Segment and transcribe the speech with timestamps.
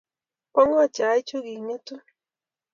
[0.53, 1.95] bo ng'o chaichu king'etu?